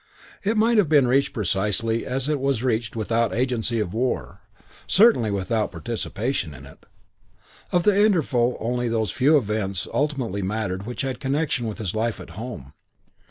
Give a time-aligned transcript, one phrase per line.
[0.43, 4.41] It might have been reached precisely as it was reached without agency of the war,
[4.87, 6.87] certainly without participation in it.
[7.71, 12.19] Of the interval only those few events ultimately mattered which had connection with his life
[12.19, 12.73] at home.